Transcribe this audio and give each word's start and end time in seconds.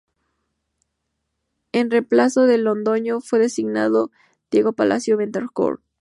En 1.73 1.91
reemplazo 1.91 2.47
de 2.47 2.57
Londoño 2.57 3.19
fue 3.21 3.37
designado 3.37 4.09
Diego 4.49 4.73
Palacio 4.73 5.15
Betancourt. 5.15 5.83